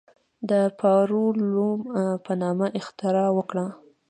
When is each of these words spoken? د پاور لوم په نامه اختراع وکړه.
د 0.49 0.51
پاور 0.79 1.33
لوم 1.53 1.79
په 2.25 2.31
نامه 2.41 2.67
اختراع 2.79 3.29
وکړه. 3.37 3.65